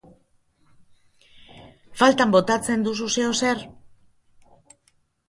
[1.99, 3.63] Faltan botatzen duzu zer edo zer?